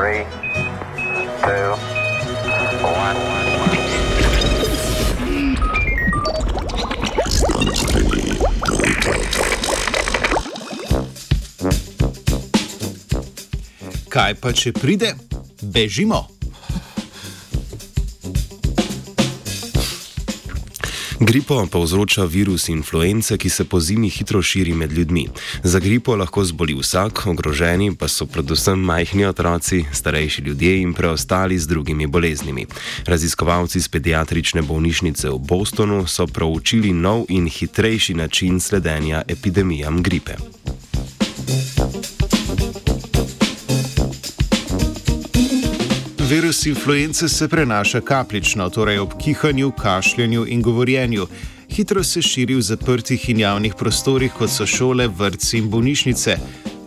Three, 0.00 0.24
two, 1.44 1.76
one. 2.88 3.16
Kaj 14.08 14.40
pa 14.40 14.56
če 14.56 14.72
pride, 14.72 15.12
bežimo. 15.60 16.39
Gripo 21.22 21.66
povzroča 21.66 22.24
virus 22.24 22.68
influence, 22.68 23.36
ki 23.38 23.48
se 23.48 23.64
po 23.64 23.80
zimi 23.80 24.08
hitro 24.08 24.42
širi 24.42 24.72
med 24.74 24.92
ljudmi. 24.92 25.28
Za 25.62 25.78
gripo 25.78 26.16
lahko 26.16 26.44
zboli 26.44 26.74
vsak, 26.74 27.26
ogroženi 27.26 27.94
pa 27.96 28.08
so 28.08 28.26
predvsem 28.26 28.78
majhni 28.78 29.24
otroci, 29.24 29.84
starejši 29.92 30.42
ljudje 30.42 30.80
in 30.80 30.94
preostali 30.94 31.58
z 31.58 31.66
drugimi 31.66 32.06
boleznimi. 32.06 32.66
Raziskovalci 33.04 33.80
z 33.80 33.88
pediatrične 33.88 34.62
bolnišnice 34.62 35.28
v 35.28 35.38
Bostonu 35.38 36.06
so 36.06 36.26
proučili 36.26 36.92
nov 36.92 37.24
in 37.28 37.48
hitrejši 37.48 38.14
način 38.14 38.60
sledenja 38.60 39.22
epidemijam 39.28 40.02
gripe. 40.02 40.34
Virus 46.30 46.66
influence 46.66 47.28
se 47.28 47.48
prenaša 47.48 48.00
kapljično, 48.00 48.68
torej 48.70 48.98
ob 48.98 49.12
kihanju, 49.18 49.70
kašljanju 49.70 50.44
in 50.48 50.62
govorjenju. 50.62 51.26
Hitro 51.70 52.04
se 52.04 52.22
širi 52.22 52.54
v 52.54 52.62
zaprtih 52.62 53.28
in 53.30 53.40
javnih 53.40 53.74
prostorih, 53.78 54.32
kot 54.38 54.50
so 54.50 54.66
šole, 54.66 55.08
vrtci 55.08 55.58
in 55.58 55.70
bolnišnice. 55.70 56.36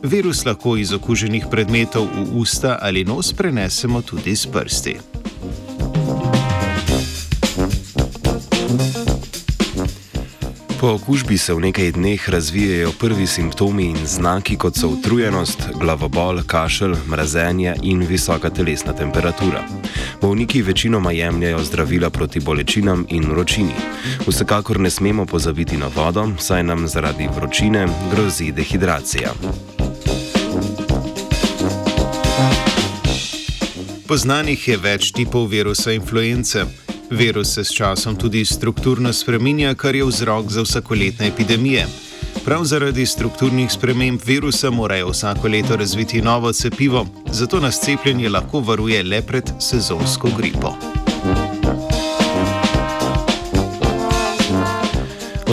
Virus 0.03 0.45
lahko 0.45 0.77
iz 0.77 0.93
okuženih 0.93 1.45
predmetov 1.51 2.07
v 2.15 2.39
usta 2.39 2.77
ali 2.81 3.03
nos 3.03 3.33
prenesemo 3.33 4.01
tudi 4.01 4.35
s 4.35 4.47
prsti. 4.47 4.95
Po 10.83 10.89
okužbi 10.93 11.37
se 11.37 11.53
v 11.53 11.59
nekaj 11.59 11.91
dneh 11.91 12.29
razvijajo 12.29 12.91
prvi 12.99 13.27
simptomi 13.27 13.85
in 13.85 14.07
znaki, 14.07 14.57
kot 14.57 14.75
so 14.75 14.87
utrujenost, 14.87 15.61
glavobol, 15.79 16.41
kašelj, 16.47 16.95
mrazenje 17.07 17.75
in 17.83 18.01
visoka 18.03 18.49
telesna 18.49 18.93
temperatura. 18.93 19.63
Bolniki 20.21 20.61
večinoma 20.61 21.11
jemljajo 21.11 21.63
zdravila 21.63 22.09
proti 22.09 22.39
bolečinam 22.39 23.05
in 23.09 23.29
vročini. 23.29 23.73
Vsekakor 24.27 24.79
ne 24.79 24.89
smemo 24.89 25.25
pozabiti 25.25 25.77
na 25.77 25.87
vodo, 25.95 26.27
saj 26.39 26.63
nam 26.63 26.87
zaradi 26.87 27.29
vročine 27.35 27.87
grozi 28.11 28.51
dehidracija. 28.51 29.31
Poznanih 34.07 34.67
je 34.67 34.77
več 34.77 35.11
tipov 35.11 35.47
virusa 35.47 35.91
influence. 35.91 36.65
Virus 37.13 37.53
se 37.53 37.63
s 37.63 37.73
časom 37.73 38.15
tudi 38.15 38.45
strukturno 38.45 39.13
spreminja, 39.13 39.75
kar 39.75 39.95
je 39.95 40.05
vzrok 40.05 40.49
za 40.49 40.61
vsakoletne 40.61 41.27
epidemije. 41.27 41.87
Prav 42.45 42.63
zaradi 42.65 43.05
strukturnih 43.05 43.71
sprememb 43.71 44.21
virusa 44.25 44.69
morajo 44.69 45.09
vsako 45.09 45.47
leto 45.47 45.75
razviti 45.75 46.21
novo 46.21 46.53
cepivo, 46.53 47.05
zato 47.31 47.59
nas 47.59 47.79
cepljenje 47.81 48.29
lahko 48.29 48.59
varuje 48.59 49.03
le 49.03 49.21
pred 49.21 49.51
sezonsko 49.59 50.29
gripo. 50.37 50.92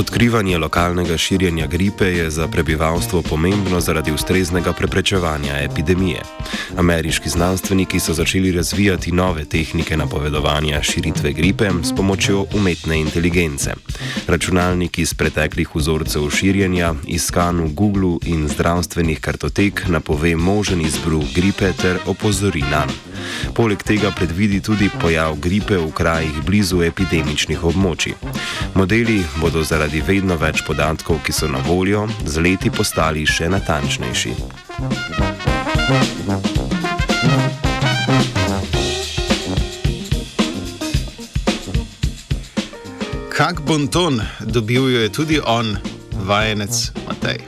Odkrivanje 0.01 0.59
lokalnega 0.59 1.17
širjenja 1.19 1.67
gripe 1.67 2.05
je 2.05 2.31
za 2.31 2.49
prebivalstvo 2.49 3.23
pomembno 3.23 3.81
zaradi 3.81 4.13
ustreznega 4.13 4.73
preprečevanja 4.73 5.59
epidemije. 5.59 6.23
Ameriški 6.77 7.29
znanstveniki 7.29 8.01
so 8.01 8.15
začeli 8.15 8.53
razvijati 8.53 9.13
nove 9.13 9.45
tehnike 9.45 9.97
napovedovanja 9.97 10.83
širitve 10.83 11.33
gripe 11.33 11.71
s 11.83 11.97
pomočjo 11.97 12.47
umetne 12.55 13.01
inteligence. 13.01 13.75
Računalnik 14.27 14.99
iz 14.99 15.15
preteklih 15.15 15.69
vzorcev 15.75 16.31
širjenja, 16.31 16.95
iskan 17.07 17.61
v 17.61 17.69
Google 17.75 18.19
in 18.25 18.49
zdravstvenih 18.49 19.21
kartotek, 19.21 19.85
napove 19.89 20.37
možen 20.37 20.81
izbruh 20.81 21.25
gripe 21.35 21.73
ter 21.73 21.99
opozori 22.07 22.61
na 22.61 22.87
njega. 22.87 23.11
Poleg 23.55 23.83
tega 23.83 24.11
predvidi 24.11 24.61
tudi 24.61 24.91
pojav 25.01 25.37
gripe 25.37 25.77
v 25.77 25.91
krajih 25.93 26.43
blizu 26.47 26.83
epidemičnih 26.87 27.65
območij. 27.65 28.15
Modeli 28.75 29.21
bodo 29.41 29.65
zaradi 29.91 30.07
vedno 30.07 30.37
več 30.39 30.61
podatkov, 30.63 31.19
ki 31.27 31.33
so 31.35 31.49
na 31.51 31.59
voljo, 31.67 32.05
z 32.23 32.39
leti 32.39 32.71
postali 32.71 33.25
še 33.27 33.49
natančnejši. 33.51 34.35
Kak 43.35 43.65
bonton 43.67 44.23
dobil 44.47 44.87
jo 44.95 45.03
je 45.03 45.11
tudi 45.11 45.41
on, 45.43 45.75
vajenec 46.23 46.93
Matej. 47.09 47.43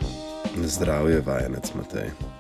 Zdravje, 0.67 1.23
vajenec 1.23 1.71
Matej. 1.79 2.32